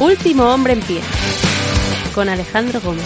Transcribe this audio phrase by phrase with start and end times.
[0.00, 1.02] Último hombre en pie.
[2.14, 3.04] Con Alejandro Gómez.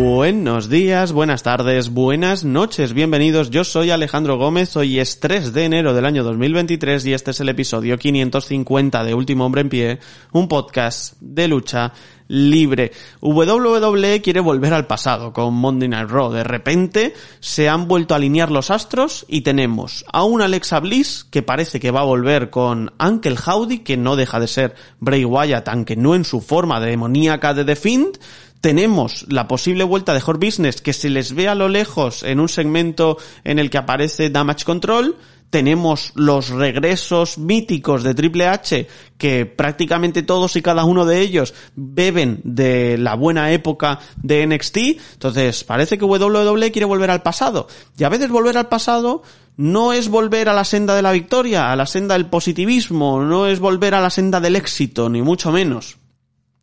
[0.00, 3.50] Buenos días, buenas tardes, buenas noches, bienvenidos.
[3.50, 7.40] Yo soy Alejandro Gómez, hoy es 3 de enero del año 2023 y este es
[7.40, 9.98] el episodio 550 de Último Hombre en Pie,
[10.30, 11.92] un podcast de lucha
[12.28, 12.92] libre.
[13.20, 16.30] WWE quiere volver al pasado con Monday Night Raw.
[16.30, 21.24] De repente se han vuelto a alinear los astros y tenemos a un Alexa Bliss
[21.24, 25.24] que parece que va a volver con Uncle Howdy, que no deja de ser Bray
[25.24, 28.18] Wyatt, aunque no en su forma demoníaca de The Fiend
[28.60, 32.40] tenemos la posible vuelta de Horde Business que se les ve a lo lejos en
[32.40, 35.16] un segmento en el que aparece Damage Control.
[35.50, 41.54] Tenemos los regresos míticos de Triple H que prácticamente todos y cada uno de ellos
[41.74, 44.76] beben de la buena época de NXT.
[45.14, 47.68] Entonces parece que WWE quiere volver al pasado.
[47.96, 49.22] Y a veces volver al pasado
[49.56, 53.46] no es volver a la senda de la victoria, a la senda del positivismo, no
[53.46, 55.96] es volver a la senda del éxito, ni mucho menos.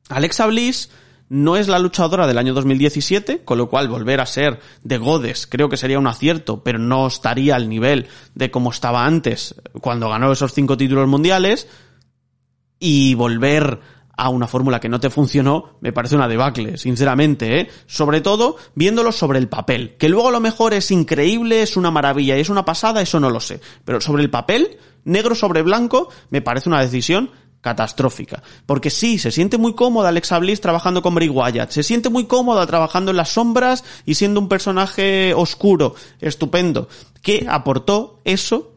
[0.10, 0.90] Alexa Bliss
[1.30, 5.48] no es la luchadora del año 2017, con lo cual volver a ser de Godes
[5.48, 10.10] creo que sería un acierto, pero no estaría al nivel de como estaba antes cuando
[10.10, 11.68] ganó esos cinco títulos mundiales.
[12.78, 13.80] Y volver
[14.18, 17.70] a una fórmula que no te funcionó, me parece una debacle, sinceramente, ¿eh?
[17.88, 19.96] Sobre todo viéndolo sobre el papel.
[19.98, 23.20] Que luego a lo mejor es increíble, es una maravilla y es una pasada, eso
[23.20, 23.60] no lo sé.
[23.84, 27.32] Pero sobre el papel, negro sobre blanco, me parece una decisión
[27.66, 28.44] catastrófica.
[28.68, 32.26] Porque sí, se siente muy cómoda Alexa Bliss trabajando con Bray Wyatt, se siente muy
[32.26, 36.88] cómoda trabajando en las sombras y siendo un personaje oscuro, estupendo,
[37.24, 38.75] que aportó eso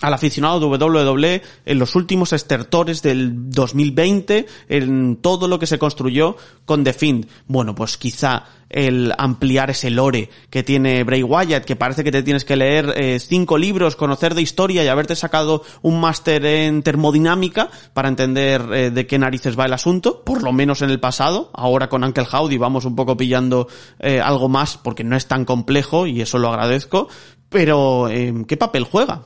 [0.00, 5.78] al aficionado de WWE en los últimos estertores del 2020, en todo lo que se
[5.78, 7.28] construyó con The Fiend.
[7.46, 12.22] Bueno, pues quizá el ampliar ese lore que tiene Bray Wyatt, que parece que te
[12.22, 16.82] tienes que leer eh, cinco libros, conocer de historia y haberte sacado un máster en
[16.82, 21.00] termodinámica para entender eh, de qué narices va el asunto, por lo menos en el
[21.00, 21.50] pasado.
[21.52, 23.66] Ahora con Uncle Howdy vamos un poco pillando
[23.98, 27.08] eh, algo más porque no es tan complejo y eso lo agradezco.
[27.48, 28.08] Pero,
[28.46, 29.24] ¿qué papel juega?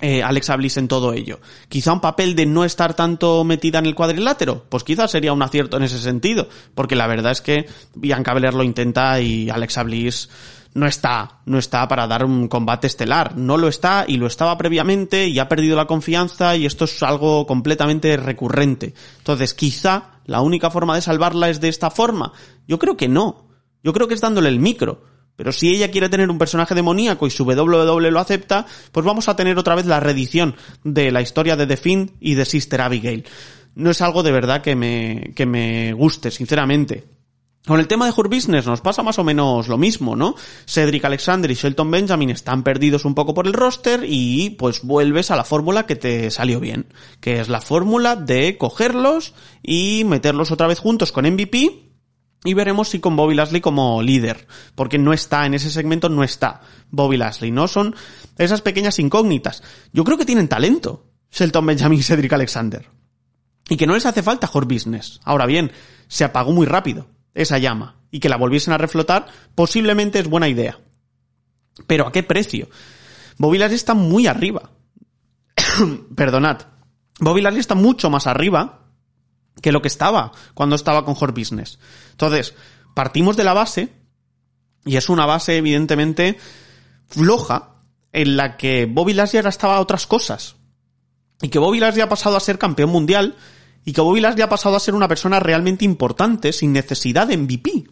[0.00, 1.40] Eh, Alexa Bliss en todo ello.
[1.68, 5.42] Quizá un papel de no estar tanto metida en el cuadrilátero, pues quizá sería un
[5.42, 9.82] acierto en ese sentido, porque la verdad es que Bianca Belair lo intenta y Alexa
[9.82, 10.28] Bliss
[10.74, 14.58] no está, no está para dar un combate estelar, no lo está y lo estaba
[14.58, 18.94] previamente y ha perdido la confianza y esto es algo completamente recurrente.
[19.18, 22.32] Entonces, quizá la única forma de salvarla es de esta forma.
[22.66, 23.46] Yo creo que no.
[23.84, 25.13] Yo creo que es dándole el micro.
[25.36, 29.28] Pero si ella quiere tener un personaje demoníaco y su WWE lo acepta, pues vamos
[29.28, 32.80] a tener otra vez la reedición de la historia de The Fiend y de Sister
[32.80, 33.24] Abigail.
[33.74, 37.04] No es algo de verdad que me, que me guste, sinceramente.
[37.66, 40.34] Con el tema de Her Business nos pasa más o menos lo mismo, ¿no?
[40.66, 45.30] Cedric Alexander y Shelton Benjamin están perdidos un poco por el roster y pues vuelves
[45.30, 46.86] a la fórmula que te salió bien,
[47.20, 51.93] que es la fórmula de cogerlos y meterlos otra vez juntos con MVP
[52.44, 56.22] y veremos si con Bobby Lashley como líder, porque no está, en ese segmento no
[56.22, 56.60] está
[56.90, 57.66] Bobby Lashley, ¿no?
[57.66, 57.96] Son
[58.36, 59.62] esas pequeñas incógnitas.
[59.92, 62.86] Yo creo que tienen talento, Shelton Benjamin y Cedric Alexander.
[63.70, 65.20] Y que no les hace falta Hor Business.
[65.24, 65.72] Ahora bien,
[66.06, 70.48] se apagó muy rápido esa llama, y que la volviesen a reflotar posiblemente es buena
[70.48, 70.78] idea.
[71.86, 72.68] Pero ¿a qué precio?
[73.38, 74.70] Bobby Lashley está muy arriba.
[76.14, 76.60] Perdonad.
[77.20, 78.83] Bobby Lashley está mucho más arriba
[79.60, 81.78] que lo que estaba cuando estaba con Hor Business.
[82.12, 82.54] Entonces,
[82.94, 83.92] partimos de la base,
[84.84, 86.38] y es una base evidentemente
[87.08, 87.70] floja,
[88.12, 90.56] en la que Bobby Lashley ahora estaba a otras cosas.
[91.42, 93.36] Y que Bobby Lashley ha pasado a ser campeón mundial,
[93.84, 97.36] y que Bobby Lashley ha pasado a ser una persona realmente importante sin necesidad de
[97.36, 97.84] MVP.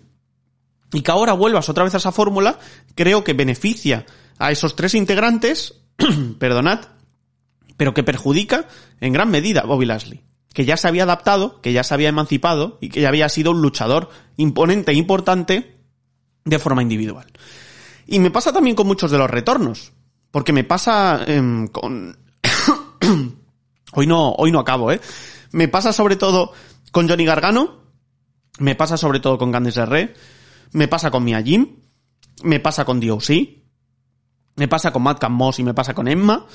[0.93, 2.59] Y que ahora vuelvas otra vez a esa fórmula,
[2.95, 4.07] creo que beneficia
[4.39, 5.75] a esos tres integrantes,
[6.39, 6.81] perdonad,
[7.77, 8.69] pero que perjudica
[9.01, 12.09] en gran medida a Bobby Lashley que ya se había adaptado, que ya se había
[12.09, 15.79] emancipado y que ya había sido un luchador imponente e importante
[16.45, 17.27] de forma individual.
[18.07, 19.93] Y me pasa también con muchos de los retornos,
[20.31, 22.19] porque me pasa eh, con...
[23.93, 25.01] hoy no, hoy no acabo, ¿eh?
[25.53, 26.53] Me pasa sobre todo
[26.91, 27.83] con Johnny Gargano,
[28.59, 30.15] me pasa sobre todo con Candice R,
[30.73, 31.77] me pasa con Mia Jim,
[32.43, 33.29] me pasa con DOC,
[34.57, 36.47] me pasa con Matt Moss y me pasa con Emma,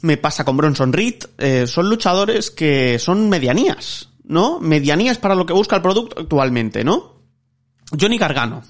[0.00, 4.60] me pasa con Bronson Reed, eh, son luchadores que son medianías, ¿no?
[4.60, 7.22] Medianías para lo que busca el producto actualmente, ¿no?
[7.98, 8.62] Johnny Gargano.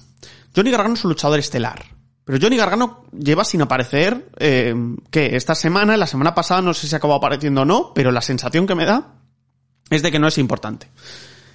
[0.55, 1.95] Johnny Gargano es un luchador estelar.
[2.25, 4.73] Pero Johnny Gargano lleva sin aparecer, eh,
[5.11, 8.21] que esta semana, la semana pasada, no sé si acabó apareciendo o no, pero la
[8.21, 9.13] sensación que me da
[9.91, 10.89] es de que no es importante.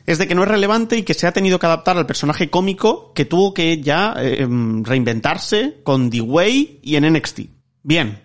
[0.07, 2.51] es de que no es relevante y que se ha tenido que adaptar al personaje
[2.51, 7.41] cómico que tuvo que ya eh, em, reinventarse con D-Way y en NXT.
[7.83, 8.23] Bien.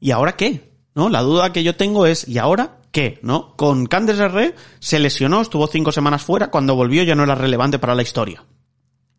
[0.00, 0.67] ¿Y ahora qué?
[0.98, 1.08] ¿No?
[1.08, 3.20] La duda que yo tengo es, ¿y ahora qué?
[3.22, 3.54] ¿No?
[3.54, 7.78] Con Candice R se lesionó, estuvo cinco semanas fuera, cuando volvió ya no era relevante
[7.78, 8.42] para la historia.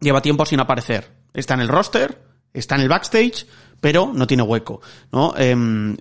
[0.01, 1.09] Lleva tiempo sin aparecer.
[1.33, 2.21] Está en el roster,
[2.53, 3.47] está en el backstage,
[3.79, 4.81] pero no tiene hueco,
[5.13, 5.33] ¿no?
[5.37, 5.95] Em,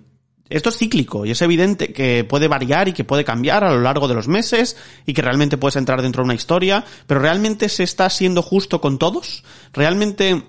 [0.49, 3.81] esto es cíclico y es evidente que puede variar y que puede cambiar a lo
[3.81, 4.77] largo de los meses
[5.07, 8.81] y que realmente puedes entrar dentro de una historia, pero realmente se está siendo justo
[8.81, 9.45] con todos.
[9.73, 10.43] Realmente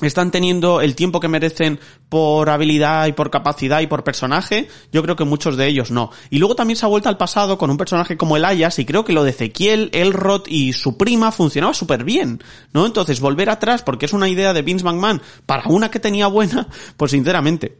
[0.00, 1.78] están teniendo el tiempo que merecen
[2.08, 6.10] por habilidad y por capacidad y por personaje, yo creo que muchos de ellos no.
[6.30, 8.84] Y luego también se ha vuelto al pasado con un personaje como el Ayas y
[8.84, 12.42] creo que lo de Ezequiel, Elrod y su prima funcionaba súper bien,
[12.72, 12.86] ¿no?
[12.86, 16.68] Entonces volver atrás porque es una idea de Vince McMahon para una que tenía buena,
[16.96, 17.78] pues sinceramente,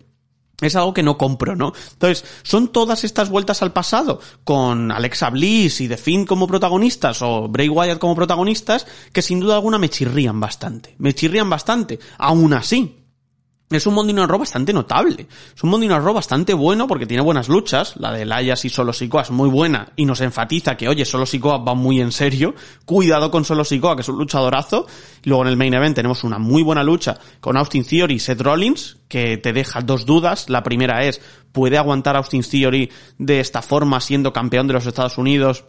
[0.66, 1.72] es algo que no compro, ¿no?
[1.92, 7.22] Entonces, son todas estas vueltas al pasado, con Alexa Bliss y The Finn como protagonistas,
[7.22, 10.94] o Bray Wyatt como protagonistas, que sin duda alguna me chirrían bastante.
[10.98, 11.98] Me chirrían bastante.
[12.18, 13.01] Aún así,
[13.76, 15.26] es un Monday Night Raw bastante notable.
[15.54, 17.94] Es un Monday Night Raw bastante bueno porque tiene buenas luchas.
[17.96, 21.26] La de Layas y Solo Sikoa es muy buena y nos enfatiza que, oye, Solo
[21.26, 22.54] Sikoa va muy en serio.
[22.84, 24.86] Cuidado con Solo Sikoa, que es un luchadorazo.
[25.24, 28.40] luego en el main event tenemos una muy buena lucha con Austin Theory y Seth
[28.40, 30.48] Rollins, que te deja dos dudas.
[30.48, 31.20] La primera es,
[31.52, 35.64] ¿puede aguantar Austin Theory de esta forma siendo campeón de los Estados Unidos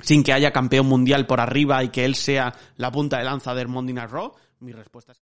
[0.00, 3.54] sin que haya campeón mundial por arriba y que él sea la punta de lanza
[3.54, 4.32] del Monday Night Raw?
[4.60, 5.31] Mi respuesta es